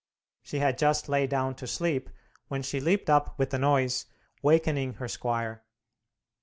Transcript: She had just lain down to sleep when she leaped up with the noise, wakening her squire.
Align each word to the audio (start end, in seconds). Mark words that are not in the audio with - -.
She 0.41 0.57
had 0.57 0.79
just 0.79 1.09
lain 1.09 1.29
down 1.29 1.53
to 1.57 1.67
sleep 1.67 2.09
when 2.47 2.63
she 2.63 2.79
leaped 2.79 3.07
up 3.07 3.37
with 3.37 3.51
the 3.51 3.59
noise, 3.59 4.07
wakening 4.41 4.93
her 4.93 5.07
squire. 5.07 5.63